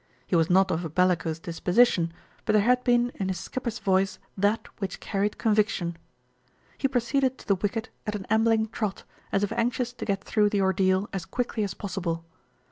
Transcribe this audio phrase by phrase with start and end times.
[0.25, 2.11] He was not of a bellicose disposi tion;
[2.43, 5.95] but there had been in his skipper's voice that which carried conviction.
[6.79, 10.49] He proceeded to the wicket at an ambling trot, as if anxious to get through
[10.49, 12.25] the ordeal as quickly as possible.